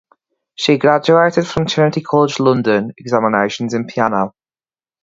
She 0.55 0.79
graduated 0.79 1.45
from 1.47 1.67
Trinity 1.67 2.01
College 2.01 2.39
London 2.39 2.91
examinations 2.97 3.75
in 3.75 3.85
piano. 3.85 4.33